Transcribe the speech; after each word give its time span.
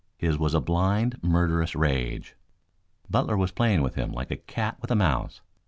His 0.17 0.35
was 0.35 0.55
a 0.55 0.59
blind, 0.59 1.19
murderous 1.21 1.75
rage. 1.75 2.35
Butler 3.07 3.37
was 3.37 3.51
playing 3.51 3.83
with 3.83 3.93
him 3.93 4.11
like 4.11 4.31
a 4.31 4.35
cat 4.35 4.77
with 4.81 4.89
a 4.89 4.95
mouse. 4.95 5.41